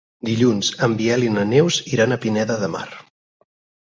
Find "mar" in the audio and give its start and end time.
2.79-2.87